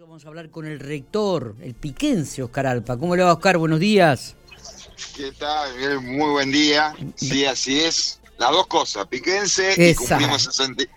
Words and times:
Vamos 0.00 0.24
a 0.24 0.28
hablar 0.28 0.48
con 0.50 0.64
el 0.64 0.78
rector, 0.78 1.56
el 1.60 1.74
piquense 1.74 2.40
Oscar 2.40 2.68
Alpa. 2.68 2.96
¿Cómo 2.96 3.16
le 3.16 3.24
va, 3.24 3.32
Oscar? 3.32 3.58
Buenos 3.58 3.80
días. 3.80 4.36
¿Qué 5.16 5.32
tal, 5.32 6.00
Muy 6.02 6.30
buen 6.30 6.52
día. 6.52 6.94
Sí, 7.16 7.44
así 7.44 7.80
es. 7.80 8.20
Las 8.38 8.52
dos 8.52 8.68
cosas, 8.68 9.08
piquense 9.08 9.74
y 9.76 9.96
cumplimos 9.96 10.48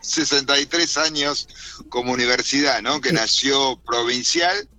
63 0.01 0.97
años 0.97 1.47
como 1.89 2.13
universidad, 2.13 2.83
¿no? 2.83 3.01
Que 3.01 3.11
nació 3.11 3.81
provincial 3.87 4.69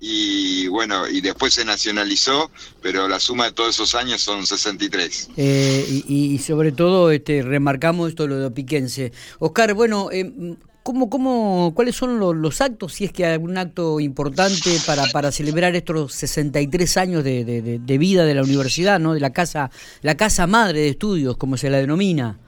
y 0.00 0.66
bueno, 0.66 1.06
y 1.08 1.20
después 1.20 1.54
se 1.54 1.64
nacionalizó, 1.64 2.50
pero 2.82 3.06
la 3.06 3.20
suma 3.20 3.44
de 3.44 3.52
todos 3.52 3.76
esos 3.76 3.94
años 3.94 4.20
son 4.20 4.44
63. 4.44 5.28
Eh, 5.36 6.02
y, 6.08 6.36
sobre 6.38 6.72
todo 6.72 7.12
este, 7.12 7.42
remarcamos 7.42 8.08
esto 8.08 8.26
lo 8.26 8.38
de 8.38 8.50
Piquense. 8.50 9.12
Oscar, 9.38 9.74
bueno, 9.74 10.10
eh, 10.10 10.56
¿Cómo, 10.88 11.10
cómo, 11.10 11.74
¿Cuáles 11.74 11.96
son 11.96 12.18
los, 12.18 12.60
actos, 12.62 12.94
si 12.94 13.04
es 13.04 13.12
que 13.12 13.26
hay 13.26 13.34
algún 13.34 13.58
acto 13.58 14.00
importante 14.00 14.70
para, 14.86 15.04
para 15.08 15.30
celebrar 15.30 15.76
estos 15.76 16.14
63 16.14 16.96
años 16.96 17.22
de, 17.24 17.44
de, 17.44 17.98
vida 17.98 18.24
de 18.24 18.34
la 18.34 18.42
universidad, 18.42 18.98
¿no? 18.98 19.12
de 19.12 19.20
la 19.20 19.30
casa, 19.30 19.70
la 20.00 20.16
casa 20.16 20.46
madre 20.46 20.80
de 20.80 20.88
estudios, 20.88 21.36
como 21.36 21.58
se 21.58 21.68
la 21.68 21.76
denomina? 21.76 22.38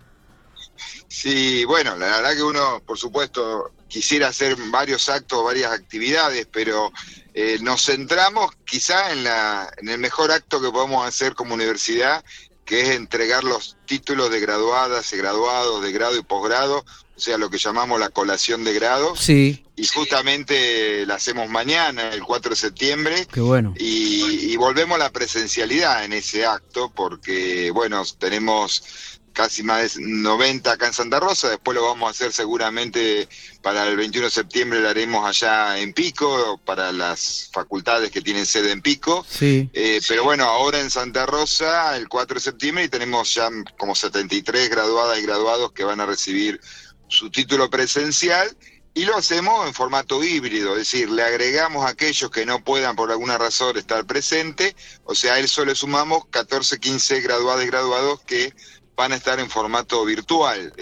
Sí, 1.06 1.66
bueno, 1.66 1.94
la 1.98 2.06
verdad 2.06 2.34
que 2.34 2.42
uno, 2.42 2.82
por 2.86 2.96
supuesto, 2.96 3.72
quisiera 3.88 4.28
hacer 4.28 4.56
varios 4.70 5.10
actos, 5.10 5.44
varias 5.44 5.72
actividades, 5.72 6.48
pero 6.50 6.92
eh, 7.34 7.58
nos 7.60 7.84
centramos 7.84 8.52
quizá 8.64 9.12
en, 9.12 9.22
la, 9.22 9.70
en 9.76 9.90
el 9.90 9.98
mejor 9.98 10.32
acto 10.32 10.62
que 10.62 10.70
podemos 10.70 11.06
hacer 11.06 11.34
como 11.34 11.52
universidad, 11.52 12.24
que 12.70 12.82
es 12.82 12.90
entregar 12.90 13.42
los 13.42 13.76
títulos 13.84 14.30
de 14.30 14.38
graduadas 14.38 15.12
y 15.12 15.16
graduados 15.16 15.82
de 15.82 15.90
grado 15.90 16.16
y 16.16 16.22
posgrado 16.22 16.84
o 17.20 17.22
sea, 17.22 17.36
lo 17.36 17.50
que 17.50 17.58
llamamos 17.58 18.00
la 18.00 18.08
colación 18.08 18.64
de 18.64 18.72
grado. 18.72 19.14
Sí. 19.14 19.66
Y 19.76 19.86
justamente 19.88 21.04
la 21.04 21.16
hacemos 21.16 21.50
mañana, 21.50 22.14
el 22.14 22.22
4 22.22 22.50
de 22.50 22.56
septiembre. 22.56 23.26
Qué 23.30 23.42
bueno. 23.42 23.74
Y, 23.76 24.50
y 24.50 24.56
volvemos 24.56 24.94
a 24.94 25.00
la 25.00 25.10
presencialidad 25.10 26.02
en 26.02 26.14
ese 26.14 26.46
acto, 26.46 26.90
porque, 26.94 27.70
bueno, 27.72 28.02
tenemos 28.18 29.19
casi 29.32 29.62
más 29.62 29.94
de 29.94 30.02
90 30.02 30.72
acá 30.72 30.86
en 30.86 30.92
Santa 30.92 31.20
Rosa, 31.20 31.48
después 31.48 31.74
lo 31.74 31.84
vamos 31.84 32.08
a 32.08 32.10
hacer 32.10 32.32
seguramente 32.32 33.28
para 33.62 33.86
el 33.86 33.96
21 33.96 34.26
de 34.26 34.30
septiembre, 34.30 34.80
lo 34.80 34.88
haremos 34.88 35.26
allá 35.26 35.78
en 35.78 35.92
Pico, 35.92 36.60
para 36.64 36.92
las 36.92 37.50
facultades 37.52 38.10
que 38.10 38.22
tienen 38.22 38.46
sede 38.46 38.72
en 38.72 38.82
Pico, 38.82 39.24
sí. 39.28 39.68
Eh, 39.72 40.00
pero 40.08 40.24
bueno, 40.24 40.44
ahora 40.44 40.80
en 40.80 40.90
Santa 40.90 41.26
Rosa, 41.26 41.96
el 41.96 42.08
4 42.08 42.34
de 42.34 42.40
septiembre, 42.40 42.84
y 42.84 42.88
tenemos 42.88 43.34
ya 43.34 43.48
como 43.78 43.94
73 43.94 44.70
graduadas 44.70 45.18
y 45.18 45.22
graduados 45.22 45.72
que 45.72 45.84
van 45.84 46.00
a 46.00 46.06
recibir 46.06 46.60
su 47.08 47.30
título 47.30 47.68
presencial 47.68 48.56
y 48.92 49.04
lo 49.04 49.16
hacemos 49.16 49.66
en 49.66 49.74
formato 49.74 50.22
híbrido, 50.22 50.72
es 50.72 50.78
decir, 50.90 51.10
le 51.10 51.22
agregamos 51.22 51.86
a 51.86 51.90
aquellos 51.90 52.30
que 52.30 52.44
no 52.44 52.64
puedan 52.64 52.96
por 52.96 53.10
alguna 53.10 53.38
razón 53.38 53.76
estar 53.78 54.04
presente, 54.04 54.74
o 55.04 55.14
sea, 55.14 55.34
a 55.34 55.38
eso 55.38 55.64
le 55.64 55.76
sumamos 55.76 56.26
14, 56.30 56.80
15 56.80 57.20
graduados 57.20 57.62
y 57.62 57.68
graduados 57.68 58.20
que 58.22 58.52
van 59.00 59.12
a 59.12 59.16
estar 59.16 59.40
en 59.40 59.48
formato 59.48 60.04
virtual. 60.04 60.74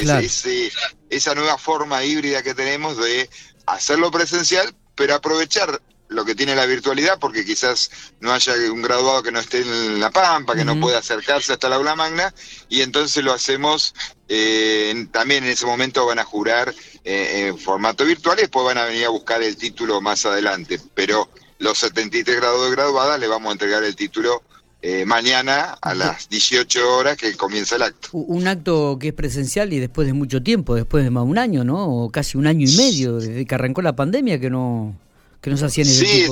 esa 1.08 1.34
nueva 1.36 1.56
forma 1.56 2.02
híbrida 2.02 2.42
que 2.42 2.52
tenemos 2.52 2.96
de 2.96 3.30
hacerlo 3.64 4.10
presencial, 4.10 4.74
pero 4.96 5.14
aprovechar 5.14 5.80
lo 6.08 6.24
que 6.24 6.34
tiene 6.34 6.56
la 6.56 6.66
virtualidad, 6.66 7.20
porque 7.20 7.44
quizás 7.44 7.90
no 8.18 8.32
haya 8.32 8.54
un 8.72 8.82
graduado 8.82 9.22
que 9.22 9.30
no 9.30 9.38
esté 9.38 9.60
en 9.60 10.00
La 10.00 10.10
Pampa, 10.10 10.56
que 10.56 10.64
no 10.64 10.80
pueda 10.80 10.98
acercarse 10.98 11.52
hasta 11.52 11.68
la 11.68 11.76
aula 11.76 11.94
magna, 11.94 12.34
y 12.68 12.80
entonces 12.80 13.22
lo 13.22 13.32
hacemos, 13.32 13.94
eh, 14.28 15.06
también 15.12 15.44
en 15.44 15.50
ese 15.50 15.66
momento 15.66 16.04
van 16.04 16.18
a 16.18 16.24
jurar 16.24 16.74
eh, 17.04 17.46
en 17.46 17.58
formato 17.58 18.04
virtual 18.04 18.38
y 18.38 18.42
después 18.42 18.64
van 18.64 18.78
a 18.78 18.86
venir 18.86 19.04
a 19.04 19.10
buscar 19.10 19.42
el 19.42 19.56
título 19.56 20.00
más 20.00 20.26
adelante, 20.26 20.80
pero 20.92 21.28
los 21.58 21.78
73 21.78 22.36
grados 22.36 22.64
de 22.64 22.74
graduada 22.74 23.16
le 23.16 23.28
vamos 23.28 23.50
a 23.50 23.52
entregar 23.52 23.84
el 23.84 23.94
título 23.94 24.42
eh, 24.90 25.04
mañana 25.04 25.76
a 25.82 25.94
las 25.94 26.30
18 26.30 26.96
horas 26.96 27.18
que 27.18 27.36
comienza 27.36 27.76
el 27.76 27.82
acto. 27.82 28.08
Un 28.12 28.48
acto 28.48 28.96
que 28.98 29.08
es 29.08 29.12
presencial 29.12 29.70
y 29.74 29.80
después 29.80 30.06
de 30.06 30.14
mucho 30.14 30.42
tiempo, 30.42 30.74
después 30.74 31.04
de 31.04 31.10
más 31.10 31.24
de 31.24 31.30
un 31.30 31.36
año, 31.36 31.62
¿no? 31.62 31.86
O 31.86 32.10
casi 32.10 32.38
un 32.38 32.46
año 32.46 32.66
y 32.66 32.74
medio, 32.74 33.18
desde 33.18 33.44
que 33.44 33.54
arrancó 33.54 33.82
la 33.82 33.94
pandemia, 33.94 34.40
que 34.40 34.48
no 34.48 34.96
que 35.42 35.50
nos 35.50 35.62
hacían 35.62 35.86
ese 35.86 36.06
sí, 36.06 36.26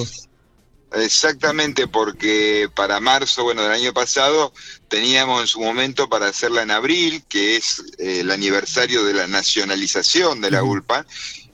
Exactamente, 0.94 1.86
porque 1.86 2.70
para 2.74 2.98
marzo, 2.98 3.44
bueno, 3.44 3.62
del 3.62 3.72
año 3.72 3.92
pasado, 3.92 4.54
teníamos 4.88 5.42
en 5.42 5.46
su 5.48 5.60
momento 5.60 6.08
para 6.08 6.28
hacerla 6.28 6.62
en 6.62 6.70
abril, 6.70 7.24
que 7.28 7.56
es 7.56 7.82
eh, 7.98 8.20
el 8.20 8.30
aniversario 8.30 9.04
de 9.04 9.12
la 9.12 9.26
nacionalización 9.26 10.40
de 10.40 10.50
la 10.50 10.62
ULPA, 10.62 11.04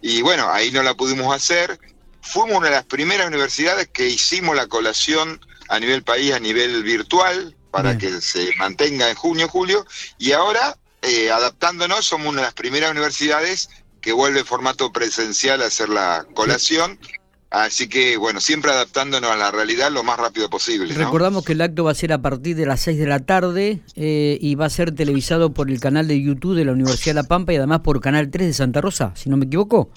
y 0.03 0.23
bueno, 0.23 0.49
ahí 0.53 0.71
no 0.71 0.85
la 0.85 0.95
pudimos 0.95 1.35
hacer. 1.35 1.81
Fuimos 2.21 2.59
una 2.59 2.69
de 2.69 2.75
las 2.75 2.85
primeras 2.85 3.27
universidades 3.27 3.89
que 3.89 4.09
hicimos 4.09 4.55
la 4.55 4.69
colación 4.69 5.41
a 5.73 5.81
nivel 5.81 6.03
país, 6.03 6.33
a 6.35 6.39
nivel 6.39 6.83
virtual, 6.83 7.57
para 7.71 7.97
que 7.97 8.21
se 8.21 8.51
mantenga 8.59 9.09
en 9.09 9.17
junio, 9.17 9.49
julio, 9.49 9.87
y 10.19 10.33
ahora, 10.33 10.77
eh, 11.01 11.31
adaptándonos, 11.31 12.05
somos 12.05 12.29
una 12.29 12.43
de 12.43 12.47
las 12.49 12.55
primeras 12.55 12.91
universidades 12.91 13.71
que 14.03 14.13
vuelve 14.13 14.41
en 14.41 14.47
formato 14.47 14.93
presencial 14.93 15.63
a 15.63 15.67
hacer 15.67 15.89
la 15.89 16.27
colación. 16.35 16.99
Así 17.49 17.89
que, 17.89 18.19
bueno, 18.19 18.41
siempre 18.41 18.71
adaptándonos 18.71 19.31
a 19.31 19.37
la 19.37 19.51
realidad 19.51 19.91
lo 19.91 20.03
más 20.03 20.19
rápido 20.19 20.51
posible. 20.51 20.93
Recordamos 20.93 21.43
que 21.43 21.53
el 21.53 21.63
acto 21.63 21.85
va 21.85 21.93
a 21.93 21.95
ser 21.95 22.13
a 22.13 22.21
partir 22.21 22.55
de 22.55 22.67
las 22.67 22.81
6 22.81 22.99
de 22.99 23.07
la 23.07 23.21
tarde 23.21 23.81
eh, 23.97 24.39
y 24.41 24.55
va 24.55 24.67
a 24.67 24.71
ser 24.71 24.95
televisado 24.95 25.55
por 25.55 25.71
el 25.71 25.81
canal 25.81 26.07
de 26.07 26.21
YouTube 26.21 26.55
de 26.55 26.67
la 26.67 26.73
Universidad 26.73 27.15
de 27.15 27.23
La 27.23 27.29
Pampa 27.29 27.55
y 27.55 27.57
además 27.57 27.81
por 27.81 28.01
Canal 28.03 28.31
3 28.31 28.47
de 28.47 28.53
Santa 28.53 28.83
Rosa, 28.83 29.13
si 29.17 29.31
no 29.31 29.39
me 29.39 29.47
equivoco. 29.47 29.91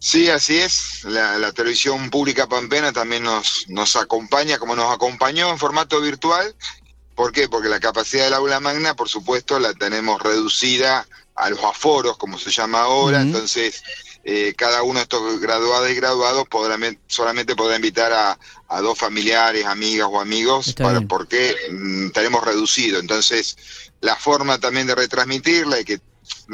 Sí, 0.00 0.30
así 0.30 0.56
es. 0.58 1.04
La, 1.04 1.52
televisión 1.52 2.08
pública 2.08 2.48
pampena 2.48 2.90
también 2.90 3.22
nos, 3.22 3.66
nos 3.68 3.96
acompaña, 3.96 4.58
como 4.58 4.74
nos 4.74 4.92
acompañó 4.92 5.50
en 5.50 5.58
formato 5.58 6.00
virtual. 6.00 6.54
¿Por 7.14 7.32
qué? 7.32 7.50
Porque 7.50 7.68
la 7.68 7.80
capacidad 7.80 8.24
del 8.24 8.32
aula 8.32 8.60
magna, 8.60 8.96
por 8.96 9.10
supuesto, 9.10 9.60
la 9.60 9.74
tenemos 9.74 10.22
reducida 10.22 11.06
a 11.34 11.50
los 11.50 11.62
aforos, 11.62 12.16
como 12.16 12.38
se 12.38 12.50
llama 12.50 12.80
ahora. 12.80 13.20
Entonces, 13.20 13.82
eh, 14.24 14.54
cada 14.56 14.82
uno 14.82 15.00
de 15.00 15.02
estos 15.02 15.38
graduados 15.38 15.90
y 15.90 15.94
graduados 15.94 16.48
podrá, 16.48 16.78
solamente 17.06 17.54
podrá 17.54 17.76
invitar 17.76 18.10
a, 18.12 18.80
dos 18.80 18.98
familiares, 18.98 19.66
amigas 19.66 20.08
o 20.10 20.18
amigos, 20.18 20.74
para, 20.74 21.02
porque 21.02 21.54
mm, 21.70 22.10
tenemos 22.10 22.42
reducido. 22.42 23.00
Entonces, 23.00 23.58
la 24.00 24.16
forma 24.16 24.58
también 24.58 24.86
de 24.86 24.94
retransmitirla 24.94 25.80
y 25.80 25.84
que 25.84 26.00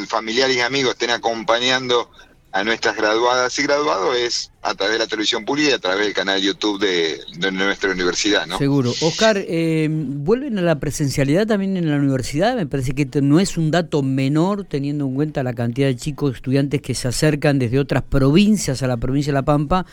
familiares 0.08 0.56
y 0.56 0.60
amigos 0.60 0.92
estén 0.92 1.10
acompañando 1.10 2.10
a 2.56 2.64
nuestras 2.64 2.96
graduadas 2.96 3.58
y 3.58 3.64
graduados 3.64 4.16
es 4.16 4.50
a 4.62 4.74
través 4.74 4.94
de 4.94 4.98
la 5.00 5.06
televisión 5.06 5.44
pública 5.44 5.68
y 5.68 5.72
a 5.72 5.78
través 5.78 6.06
del 6.06 6.14
canal 6.14 6.40
YouTube 6.40 6.80
de, 6.80 7.20
nuestra 7.52 7.90
universidad, 7.90 8.46
¿no? 8.46 8.56
Seguro. 8.56 8.94
Oscar, 9.02 9.36
eh, 9.36 9.88
¿vuelven 9.90 10.58
a 10.58 10.62
la 10.62 10.80
presencialidad 10.80 11.46
también 11.46 11.76
en 11.76 11.90
la 11.90 11.96
universidad? 11.96 12.56
Me 12.56 12.66
parece 12.66 12.94
que 12.94 13.20
no 13.20 13.40
es 13.40 13.58
un 13.58 13.70
dato 13.70 14.02
menor 14.02 14.64
teniendo 14.64 15.04
en 15.04 15.14
cuenta 15.14 15.42
la 15.42 15.52
cantidad 15.52 15.88
de 15.88 15.96
chicos 15.96 16.36
estudiantes 16.36 16.80
que 16.80 16.94
se 16.94 17.08
acercan 17.08 17.58
desde 17.58 17.78
otras 17.78 18.02
provincias 18.02 18.82
a 18.82 18.86
la 18.86 18.96
provincia 18.96 19.32
de 19.32 19.34
La 19.34 19.44
Pampa 19.44 19.84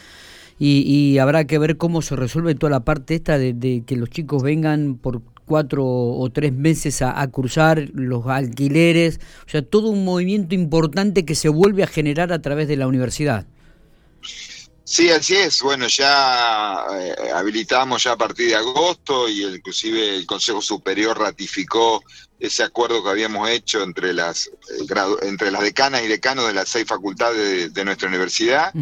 y, 0.58 1.18
habrá 1.18 1.46
que 1.46 1.60
ver 1.60 1.76
cómo 1.76 2.02
se 2.02 2.16
resuelve 2.16 2.56
toda 2.56 2.70
la 2.70 2.86
parte 2.86 3.16
esta 3.16 3.38
de 3.38 3.84
que 3.86 3.98
los 3.98 4.10
chicos 4.10 4.42
vengan 4.42 4.96
por 4.96 5.22
cuatro 5.46 5.86
o 5.86 6.30
tres 6.32 6.54
meses 6.54 7.02
a, 7.02 7.28
cruzar 7.32 7.90
los 7.94 8.28
alquileres, 8.28 9.20
o 9.46 9.50
sea, 9.50 9.62
todo 9.62 9.90
un 9.90 10.06
movimiento 10.06 10.56
importante 10.56 11.26
que 11.26 11.36
se 11.36 11.50
vuelve 11.50 11.84
a 11.84 11.88
generar 11.88 12.32
a 12.32 12.42
través 12.42 12.68
de 12.68 12.78
la 12.78 12.88
universidad. 12.88 13.46
Sí, 14.86 15.10
así 15.10 15.36
es. 15.36 15.62
Bueno, 15.62 15.88
ya 15.88 16.86
eh, 17.00 17.16
habilitamos 17.34 18.04
ya 18.04 18.12
a 18.12 18.18
partir 18.18 18.50
de 18.50 18.56
agosto 18.56 19.30
y 19.30 19.44
inclusive 19.44 20.18
el 20.18 20.26
Consejo 20.26 20.62
Superior 20.62 21.18
ratificó 21.18 22.04
ese 22.40 22.64
acuerdo 22.64 23.02
que 23.02 23.10
habíamos 23.10 23.50
hecho 23.50 23.82
entre 23.82 24.14
las 24.14 24.48
eh, 24.48 24.86
entre 25.22 25.52
las 25.52 25.62
decanas 25.62 26.04
y 26.04 26.08
decanos 26.08 26.48
de 26.48 26.54
las 26.54 26.68
seis 26.68 26.86
facultades 26.86 27.74
de, 27.74 27.86
nuestra 27.86 28.10
universidad. 28.10 28.74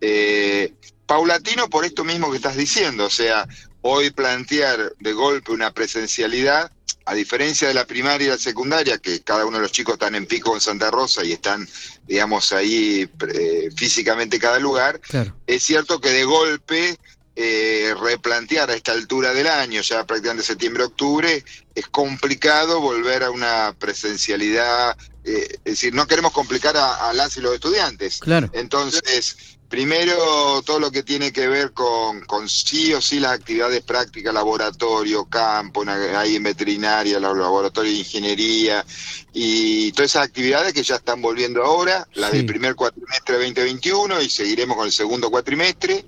Eh, 0.00 0.74
paulatino 1.06 1.70
por 1.70 1.84
esto 1.84 2.04
mismo 2.04 2.30
que 2.30 2.36
estás 2.36 2.56
diciendo, 2.56 3.06
o 3.06 3.10
sea, 3.10 3.46
hoy 3.86 4.10
plantear 4.10 4.92
de 4.98 5.12
golpe 5.12 5.52
una 5.52 5.72
presencialidad, 5.72 6.70
a 7.04 7.14
diferencia 7.14 7.68
de 7.68 7.74
la 7.74 7.86
primaria 7.86 8.26
y 8.26 8.30
la 8.30 8.38
secundaria, 8.38 8.98
que 8.98 9.22
cada 9.22 9.46
uno 9.46 9.58
de 9.58 9.62
los 9.62 9.72
chicos 9.72 9.94
están 9.94 10.16
en 10.16 10.26
pico 10.26 10.54
en 10.54 10.60
Santa 10.60 10.90
Rosa 10.90 11.24
y 11.24 11.32
están, 11.32 11.66
digamos, 12.06 12.52
ahí 12.52 13.08
eh, 13.32 13.70
físicamente 13.76 14.40
cada 14.40 14.58
lugar, 14.58 15.00
es 15.46 15.62
cierto 15.62 16.00
que 16.00 16.10
de 16.10 16.24
golpe 16.24 16.98
eh, 17.38 17.94
replantear 18.00 18.70
a 18.70 18.74
esta 18.74 18.92
altura 18.92 19.34
del 19.34 19.46
año, 19.46 19.82
ya 19.82 20.06
prácticamente 20.06 20.42
septiembre-octubre, 20.42 21.44
es 21.74 21.86
complicado 21.88 22.80
volver 22.80 23.22
a 23.22 23.30
una 23.30 23.76
presencialidad, 23.78 24.96
eh, 25.22 25.46
es 25.52 25.64
decir, 25.64 25.94
no 25.94 26.06
queremos 26.06 26.32
complicar 26.32 26.76
a, 26.78 27.12
las 27.12 27.36
y 27.36 27.42
los 27.42 27.52
estudiantes. 27.52 28.20
Claro. 28.20 28.48
Entonces, 28.54 29.55
Primero, 29.68 30.62
todo 30.62 30.78
lo 30.78 30.92
que 30.92 31.02
tiene 31.02 31.32
que 31.32 31.48
ver 31.48 31.72
con, 31.72 32.20
con 32.20 32.48
sí 32.48 32.94
o 32.94 33.00
sí 33.00 33.18
las 33.18 33.32
actividades 33.32 33.82
prácticas, 33.82 34.32
laboratorio, 34.32 35.24
campo, 35.24 35.84
hay 36.16 36.36
en 36.36 36.42
veterinaria, 36.44 37.18
laboratorio 37.18 37.90
de 37.90 37.98
ingeniería 37.98 38.84
y 39.32 39.90
todas 39.92 40.12
esas 40.12 40.24
actividades 40.24 40.72
que 40.72 40.84
ya 40.84 40.94
están 40.96 41.20
volviendo 41.20 41.64
ahora, 41.64 42.06
la 42.14 42.30
del 42.30 42.46
primer 42.46 42.76
cuatrimestre 42.76 43.34
2021 43.34 44.22
y 44.22 44.30
seguiremos 44.30 44.76
con 44.76 44.86
el 44.86 44.92
segundo 44.92 45.30
cuatrimestre. 45.30 46.04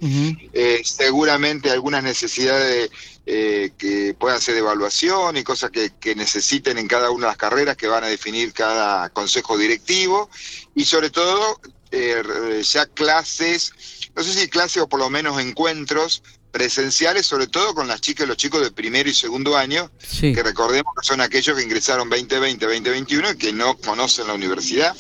Eh, 0.52 0.80
seguramente 0.84 1.70
algunas 1.70 2.04
necesidades 2.04 2.90
eh, 3.26 3.72
que 3.76 4.14
puedan 4.18 4.40
ser 4.40 4.54
de 4.54 4.60
evaluación 4.60 5.36
y 5.36 5.42
cosas 5.42 5.70
que, 5.70 5.92
que 5.98 6.14
necesiten 6.14 6.78
en 6.78 6.86
cada 6.88 7.10
una 7.10 7.26
de 7.26 7.32
las 7.32 7.36
carreras 7.36 7.76
que 7.76 7.88
van 7.88 8.04
a 8.04 8.06
definir 8.06 8.52
cada 8.52 9.10
consejo 9.10 9.58
directivo 9.58 10.30
y 10.74 10.84
sobre 10.84 11.10
todo 11.10 11.60
eh, 11.90 12.62
ya 12.62 12.86
clases, 12.86 13.72
no 14.14 14.22
sé 14.22 14.32
si 14.32 14.48
clases 14.48 14.82
o 14.82 14.88
por 14.88 15.00
lo 15.00 15.10
menos 15.10 15.40
encuentros 15.40 16.22
presenciales, 16.50 17.26
sobre 17.26 17.46
todo 17.46 17.74
con 17.74 17.88
las 17.88 18.00
chicas 18.00 18.24
y 18.24 18.28
los 18.28 18.36
chicos 18.36 18.62
de 18.62 18.70
primero 18.70 19.08
y 19.08 19.14
segundo 19.14 19.56
año, 19.56 19.90
que 20.20 20.42
recordemos 20.42 20.92
que 21.00 21.06
son 21.06 21.20
aquellos 21.20 21.56
que 21.56 21.62
ingresaron 21.62 22.08
2020, 22.08 22.64
2021 22.64 23.32
y 23.32 23.36
que 23.36 23.52
no 23.52 23.76
conocen 23.76 24.26
la 24.26 24.34
universidad, 24.34 24.96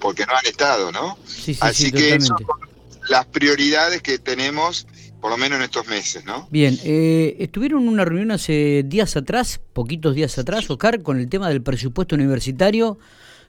porque 0.00 0.26
no 0.26 0.36
han 0.36 0.46
estado, 0.46 0.92
¿no? 0.92 1.18
Así 1.60 1.90
que 1.90 2.20
son 2.20 2.36
las 3.08 3.26
prioridades 3.26 4.02
que 4.02 4.18
tenemos 4.18 4.86
por 5.20 5.30
lo 5.30 5.38
menos 5.38 5.56
en 5.56 5.64
estos 5.64 5.86
meses, 5.86 6.22
¿no? 6.26 6.46
Bien, 6.50 6.78
eh, 6.84 7.36
estuvieron 7.38 7.84
en 7.84 7.88
una 7.88 8.04
reunión 8.04 8.30
hace 8.30 8.82
días 8.84 9.16
atrás, 9.16 9.58
poquitos 9.72 10.14
días 10.14 10.36
atrás, 10.36 10.68
Oscar, 10.68 11.02
con 11.02 11.18
el 11.18 11.30
tema 11.30 11.48
del 11.48 11.62
presupuesto 11.62 12.14
universitario 12.14 12.98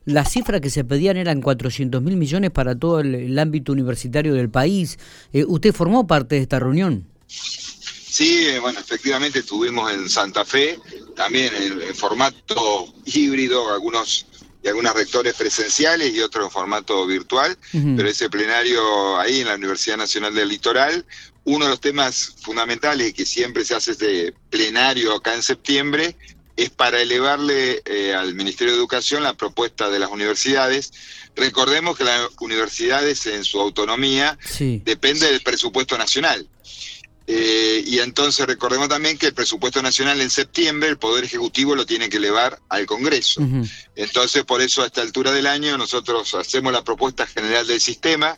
las 0.05 0.31
cifras 0.31 0.61
que 0.61 0.69
se 0.69 0.83
pedían 0.83 1.17
eran 1.17 1.41
400 1.41 2.01
mil 2.01 2.15
millones 2.15 2.51
para 2.51 2.77
todo 2.77 2.99
el, 2.99 3.37
ámbito 3.37 3.71
universitario 3.71 4.33
del 4.33 4.49
país. 4.49 4.97
Eh, 5.33 5.43
¿Usted 5.45 5.73
formó 5.73 6.07
parte 6.07 6.35
de 6.35 6.41
esta 6.41 6.59
reunión? 6.59 7.07
Sí, 7.27 8.47
eh, 8.47 8.59
bueno, 8.59 8.79
efectivamente 8.79 9.39
estuvimos 9.39 9.91
en 9.91 10.07
Santa 10.07 10.45
Fe, 10.45 10.79
también 11.15 11.51
en, 11.53 11.95
formato 11.95 12.93
híbrido, 13.05 13.73
algunos 13.73 14.27
y 14.63 14.67
algunos 14.67 14.93
rectores 14.95 15.35
presenciales 15.35 16.13
y 16.13 16.21
otros 16.21 16.45
en 16.45 16.51
formato 16.51 17.05
virtual, 17.05 17.55
pero 17.71 18.09
ese 18.09 18.31
plenario 18.31 19.19
ahí 19.19 19.41
en 19.41 19.47
la 19.47 19.55
Universidad 19.55 19.97
Nacional 19.97 20.33
del 20.33 20.49
Litoral, 20.49 21.05
uno 21.43 21.65
de 21.65 21.71
los 21.71 21.79
temas 21.79 22.33
fundamentales 22.41 23.13
que 23.13 23.27
siempre 23.27 23.63
se 23.63 23.75
hace 23.75 23.91
este 23.91 24.33
plenario 24.49 25.13
acá 25.13 25.35
en 25.35 25.43
septiembre 25.43 26.17
es 26.55 26.69
para 26.69 27.01
elevarle 27.01 27.81
eh, 27.85 28.13
al 28.13 28.33
Ministerio 28.33 28.73
de 28.73 28.79
Educación 28.79 29.23
la 29.23 29.35
propuesta 29.35 29.89
de 29.89 29.99
las 29.99 30.09
universidades. 30.09 30.93
Recordemos 31.35 31.97
que 31.97 32.05
las 32.05 32.29
universidades 32.39 33.25
en 33.25 33.43
su 33.43 33.59
autonomía 33.59 34.37
depende 34.59 35.31
del 35.31 35.41
presupuesto 35.41 35.97
nacional. 35.97 36.47
Eh, 37.27 37.83
y 37.87 37.99
entonces 37.99 38.45
recordemos 38.45 38.87
también 38.87 39.17
que 39.17 39.25
el 39.25 39.33
presupuesto 39.33 39.81
nacional 39.81 40.21
en 40.21 40.29
septiembre 40.29 40.89
el 40.89 40.97
Poder 40.97 41.23
Ejecutivo 41.23 41.75
lo 41.75 41.85
tiene 41.85 42.07
que 42.07 42.17
elevar 42.17 42.59
al 42.69 42.85
Congreso. 42.85 43.41
Entonces 43.95 44.43
por 44.43 44.61
eso 44.61 44.83
a 44.83 44.85
esta 44.85 45.01
altura 45.01 45.31
del 45.31 45.47
año 45.47 45.77
nosotros 45.77 46.35
hacemos 46.35 46.71
la 46.71 46.83
propuesta 46.83 47.25
general 47.25 47.65
del 47.65 47.81
sistema 47.81 48.37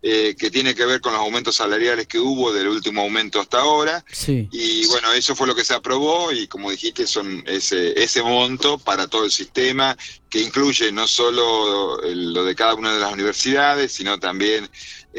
eh, 0.00 0.36
que 0.38 0.50
tiene 0.50 0.74
que 0.74 0.86
ver 0.86 1.00
con 1.00 1.12
los 1.12 1.20
aumentos 1.20 1.56
salariales 1.56 2.06
que 2.06 2.18
hubo 2.18 2.52
del 2.52 2.68
último 2.68 3.02
aumento 3.02 3.40
hasta 3.40 3.60
ahora. 3.60 4.04
Y 4.26 4.86
bueno, 4.86 5.12
eso 5.12 5.34
fue 5.34 5.46
lo 5.46 5.54
que 5.54 5.64
se 5.64 5.74
aprobó 5.74 6.32
y 6.32 6.46
como 6.46 6.70
dijiste, 6.70 7.06
son 7.06 7.42
ese, 7.46 8.00
ese 8.00 8.22
monto 8.22 8.78
para 8.78 9.08
todo 9.08 9.24
el 9.24 9.32
sistema 9.32 9.96
que 10.30 10.40
incluye 10.40 10.92
no 10.92 11.06
solo 11.08 12.00
lo 12.02 12.44
de 12.44 12.54
cada 12.54 12.74
una 12.74 12.92
de 12.94 13.00
las 13.00 13.12
universidades, 13.12 13.92
sino 13.92 14.20
también 14.20 14.68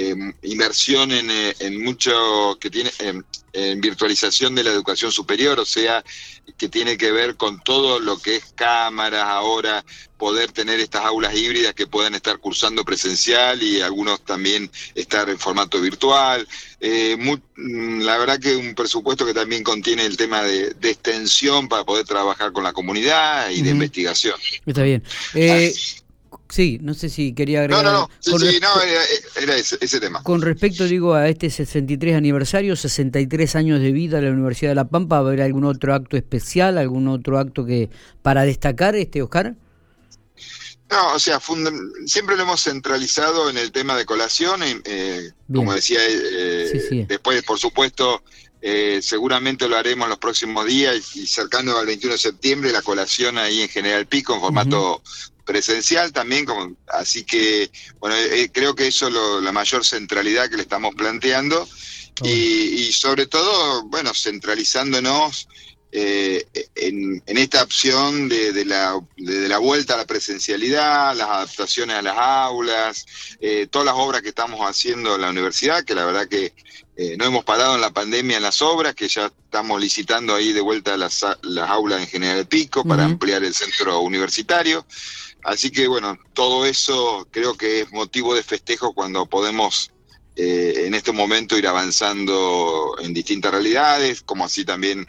eh, 0.02 0.16
inversión 0.44 1.12
en, 1.12 1.30
en, 1.60 1.84
mucho 1.84 2.58
que 2.58 2.70
tiene 2.70 2.90
en, 3.00 3.82
virtualización 3.82 4.56
de 4.56 4.64
la 4.64 4.70
educación 4.70 5.12
superior, 5.12 5.60
o 5.60 5.66
sea, 5.66 6.06
que 6.58 6.70
tiene 6.70 6.98
que 6.98 7.12
ver 7.12 7.36
con 7.36 7.60
todo 7.60 8.00
lo 8.00 8.18
que 8.18 8.38
es 8.38 8.46
cámaras 8.56 9.26
ahora, 9.26 9.84
poder 10.18 10.54
tener 10.54 10.80
estas 10.80 11.04
aulas 11.04 11.36
híbridas 11.36 11.74
que 11.74 11.86
puedan 11.86 12.16
estar 12.16 12.38
cursando 12.38 12.86
presencial 12.86 13.62
y 13.62 13.82
algunos 13.82 14.24
también 14.24 14.72
estar 14.96 15.30
en 15.30 15.38
formato 15.38 15.82
virtual. 15.82 16.48
Eh, 16.80 17.18
mm, 17.18 18.00
la 18.02 18.18
verdad 18.18 18.40
que 18.40 18.56
un 18.56 18.76
presupuesto 18.76 19.26
que 19.26 19.34
también 19.34 19.64
contiene 19.64 20.06
el 20.06 20.16
tema 20.16 20.44
de, 20.44 20.74
extensión 20.82 21.68
para 21.68 21.84
poder 21.84 22.06
trabajar 22.06 22.54
con 22.54 22.64
la 22.64 22.72
comunidad 22.72 23.50
y 23.50 23.64
de 23.64 23.72
investigación. 23.72 24.36
Está 24.66 24.84
bien. 24.84 25.04
Eh, 25.34 25.74
Sí, 26.50 26.80
no 26.82 26.96
sé 26.96 27.10
si 27.10 27.34
quería 27.34 27.60
agregar. 27.60 27.86
No, 27.86 27.92
no, 27.92 28.00
no, 28.02 28.10
sí, 28.20 28.32
sí, 28.54 28.60
no 28.60 28.82
era, 28.82 29.56
ese, 29.56 30.00
tema. 30.00 30.24
Con 30.24 30.42
respecto, 30.42 30.86
digo, 30.86 31.14
a 31.14 31.30
este 31.30 31.52
63 31.52 32.16
aniversario, 32.16 32.76
63 32.76 33.56
años 33.56 33.80
de 33.80 33.92
vida 33.92 34.18
de 34.18 34.24
la 34.24 34.32
Universidad 34.32 34.72
de 34.72 34.76
La 34.76 34.88
Pampa, 34.88 35.22
¿va 35.22 35.28
a 35.28 35.30
haber 35.30 35.44
algún 35.44 35.66
otro 35.66 35.94
acto 35.94 36.18
especial, 36.18 36.80
algún 36.80 37.08
otro 37.08 37.38
acto 37.38 37.66
que 37.66 37.90
para 38.24 38.44
destacar, 38.44 38.96
este 38.96 39.22
Oscar? 39.22 39.56
No, 40.90 41.14
o 41.14 41.20
sea, 41.20 41.40
siempre 42.08 42.36
lo 42.36 42.42
hemos 42.42 42.64
centralizado 42.64 43.52
en 43.52 43.58
el 43.60 43.72
tema 43.72 43.96
de 43.96 44.06
colación, 44.06 44.62
eh, 44.64 45.32
como 45.54 45.76
decía, 45.76 46.00
eh, 46.02 47.06
después, 47.08 47.44
por 47.44 47.60
supuesto, 47.60 48.24
eh, 48.60 49.00
seguramente 49.04 49.68
lo 49.70 49.78
haremos 49.78 50.06
en 50.06 50.10
los 50.10 50.18
próximos 50.18 50.66
días 50.66 51.16
y, 51.16 51.28
cercano 51.28 51.78
al 51.78 51.86
21 51.86 52.14
de 52.14 52.20
septiembre, 52.20 52.72
la 52.72 52.82
colación 52.82 53.38
ahí 53.38 53.62
en 53.62 53.70
General 53.70 54.08
Pico 54.08 54.34
en 54.34 54.42
formato 54.42 55.04
presencial 55.50 56.14
también, 56.14 56.46
como, 56.46 56.76
así 56.90 57.24
que 57.24 57.72
bueno, 58.00 58.16
eh, 58.16 58.44
eh, 58.44 58.50
creo 58.54 58.76
que 58.76 58.86
eso 58.86 59.08
es 59.08 59.44
la 59.44 59.52
mayor 59.52 59.84
centralidad 59.84 60.48
que 60.48 60.58
le 60.58 60.62
estamos 60.62 60.94
planteando. 60.94 61.68
Y, 62.22 62.92
sobre 62.92 63.28
todo, 63.28 63.84
bueno, 63.84 64.12
centralizándonos 64.14 65.48
eh, 65.92 66.46
en, 66.76 67.24
esta 67.26 67.64
opción 67.64 68.28
de, 68.28 68.66
la, 68.66 69.00
de, 69.16 69.48
la, 69.48 69.58
vuelta 69.58 69.94
a 69.94 69.98
la 69.98 70.06
presencialidad, 70.06 71.16
las 71.16 71.30
adaptaciones 71.30 71.96
a 71.96 72.02
las 72.02 72.18
aulas, 72.18 73.06
todas 73.72 73.86
las 73.86 73.96
obras 73.96 74.22
que 74.22 74.30
estamos 74.30 74.60
haciendo 74.70 75.16
en 75.16 75.22
la 75.22 75.30
universidad, 75.30 75.86
que 75.86 75.96
la 75.96 76.04
verdad 76.04 76.28
que 76.28 76.54
no 77.18 77.24
hemos 77.24 77.46
parado 77.46 77.76
en 77.76 77.82
la 77.82 77.94
pandemia 77.94 78.36
en 78.36 78.44
las 78.44 78.62
obras, 78.62 78.96
que 78.96 79.08
ya 79.08 79.32
estamos 79.46 79.80
licitando 79.80 80.36
ahí 80.36 80.52
de 80.52 80.62
vuelta 80.62 80.98
las, 80.98 81.26
las 81.44 81.70
aulas 81.70 82.02
en 82.02 82.08
General 82.08 82.46
Pico 82.46 82.84
para 82.84 83.06
ampliar 83.06 83.46
el 83.46 83.54
centro 83.54 84.02
universitario. 84.02 84.86
Así 85.44 85.72
que 85.72 85.88
bueno, 85.88 86.18
todo 86.34 86.66
eso 86.66 87.28
creo 87.32 87.56
que 87.56 87.82
es 87.82 87.92
motivo 87.92 88.36
de 88.36 88.44
festejo 88.44 88.94
cuando 88.94 89.26
podemos 89.26 89.92
eh, 90.36 90.86
en 90.86 90.94
este 90.94 91.12
momento 91.12 91.58
ir 91.58 91.68
avanzando 91.68 92.96
en 93.02 93.14
distintas 93.14 93.52
realidades, 93.52 94.22
como 94.22 94.46
así 94.46 94.64
también, 94.64 95.06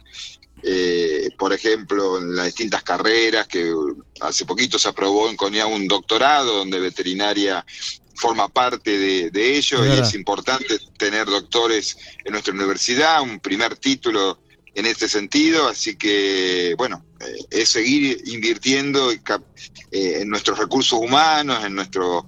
eh, 0.63 1.29
por 1.39 1.53
ejemplo, 1.53 2.19
en 2.19 2.35
las 2.35 2.47
distintas 2.47 2.83
carreras, 2.83 3.47
que 3.47 3.73
hace 4.21 4.45
poquito 4.45 4.79
se 4.79 4.89
aprobó 4.89 5.29
en 5.31 5.37
CONIA 5.37 5.67
un 5.67 5.87
doctorado 5.87 6.59
donde 6.59 6.81
veterinaria 6.81 7.65
forma 8.15 8.49
parte 8.49 9.31
de, 9.31 9.57
ello 9.57 9.87
y 9.87 10.01
es 10.01 10.15
importante 10.15 10.79
tener 10.99 11.27
doctores 11.27 11.97
en 12.25 12.33
nuestra 12.33 12.53
universidad, 12.53 13.23
un 13.23 13.41
primer 13.41 13.77
título 13.77 14.41
en 14.75 14.87
este 14.87 15.09
sentido, 15.09 15.69
así 15.69 15.97
que 15.97 16.75
bueno, 16.77 17.05
eh, 17.21 17.39
es 17.51 17.69
seguir 17.71 18.23
invirtiendo 18.27 19.11
eh, 19.11 19.19
en 19.91 20.29
nuestros 20.29 20.59
recursos 20.59 20.99
humanos, 20.99 21.65
en 21.65 21.75
nuestro 21.75 22.27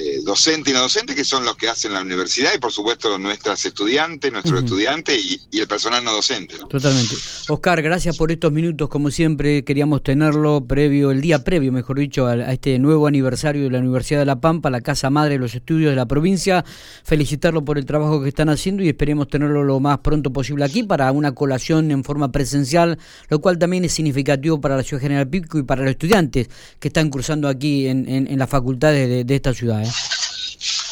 eh, 0.00 0.20
docente 0.22 0.70
y 0.70 0.74
no 0.74 0.82
docente, 0.82 1.12
que 1.12 1.24
son 1.24 1.44
los 1.44 1.56
que 1.56 1.68
hacen 1.68 1.92
la 1.92 2.02
universidad, 2.02 2.52
y 2.54 2.58
por 2.58 2.70
supuesto 2.70 3.18
nuestras 3.18 3.64
estudiantes, 3.64 4.30
nuestros 4.30 4.62
estudiantes 4.62 5.18
y, 5.20 5.58
el 5.58 5.66
personal 5.66 6.04
no 6.04 6.12
docente. 6.12 6.54
Totalmente. 6.70 7.16
Oscar, 7.48 7.82
gracias 7.82 8.16
por 8.16 8.30
estos 8.30 8.52
minutos, 8.52 8.88
como 8.88 9.10
siempre, 9.10 9.64
queríamos 9.64 10.04
tenerlo 10.04 10.64
previo, 10.64 11.10
el 11.10 11.20
día 11.20 11.42
previo, 11.42 11.72
mejor 11.72 11.98
dicho, 11.98 12.28
a, 12.28 12.52
este 12.52 12.78
nuevo 12.78 13.08
aniversario 13.08 13.64
de 13.64 13.70
la 13.70 13.80
Universidad 13.80 14.20
de 14.20 14.26
La 14.26 14.40
Pampa, 14.40 14.70
la 14.70 14.82
casa 14.82 15.10
madre 15.10 15.32
de 15.32 15.40
los 15.40 15.56
estudios 15.56 15.90
de 15.90 15.96
la 15.96 16.06
provincia, 16.06 16.64
felicitarlo 17.02 17.64
por 17.64 17.76
el 17.76 17.84
trabajo 17.84 18.22
que 18.22 18.28
están 18.28 18.50
haciendo 18.50 18.84
y 18.84 18.88
esperemos 18.88 19.26
tenerlo 19.26 19.64
lo 19.64 19.80
más 19.80 19.98
pronto 19.98 20.32
posible 20.32 20.64
aquí 20.64 20.84
para 20.84 21.10
una 21.10 21.34
colación 21.34 21.90
en 21.90 22.04
forma 22.04 22.30
presencial, 22.30 23.00
lo 23.30 23.40
cual 23.40 23.58
también 23.58 23.84
es 23.84 23.94
significativo 23.94 24.60
para 24.60 24.76
la 24.76 24.84
ciudad 24.84 25.02
General 25.02 25.28
Pico 25.28 25.58
y 25.58 25.64
para 25.64 25.82
los 25.82 25.90
estudiantes 25.90 26.48
que 26.78 26.86
están 26.86 27.10
cursando 27.10 27.48
aquí 27.48 27.88
en, 27.88 28.38
las 28.38 28.48
facultades 28.48 29.26
de, 29.26 29.34
esta 29.34 29.52
ciudad. 29.52 29.82
¿eh? 29.82 29.87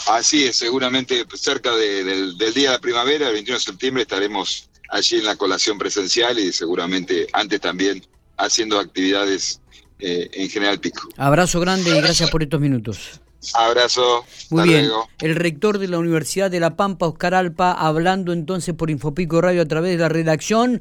Así 0.07 0.45
es, 0.45 0.57
seguramente 0.57 1.25
cerca 1.35 1.75
del, 1.75 2.39
día 2.39 2.71
de 2.71 2.77
la 2.77 2.79
primavera, 2.79 3.27
el 3.27 3.35
21 3.35 3.59
de 3.59 3.65
septiembre, 3.65 4.03
estaremos 4.03 4.69
allí 4.91 5.17
en 5.17 5.25
la 5.25 5.37
colación 5.37 5.79
presencial 5.79 6.39
y 6.39 6.53
seguramente 6.53 7.27
antes 7.33 7.61
también 7.61 8.07
haciendo 8.37 8.79
actividades 8.79 9.61
eh, 9.99 10.29
en 10.33 10.49
General 10.49 10.79
Pico. 10.79 11.09
Abrazo 11.17 11.59
grande 11.59 11.91
y 11.91 12.01
gracias 12.01 12.31
por 12.31 12.43
estos 12.43 12.61
minutos. 12.61 13.21
Abrazo. 13.55 14.25
Muy 14.51 14.69
bien. 14.69 14.91
El 15.21 15.37
rector 15.37 15.79
de 15.79 15.89
la 15.89 15.99
Universidad 15.99 16.51
de 16.51 16.61
La 16.61 16.77
Pampa, 16.77 17.07
Oscar 17.07 17.35
Alpa, 17.35 17.73
hablando 17.73 18.33
entonces 18.33 18.75
por 18.75 18.91
Infopico 18.91 19.41
Radio 19.41 19.63
a 19.63 19.67
través 19.67 19.93
de 19.93 19.99
la 19.99 20.09
redacción. 20.09 20.81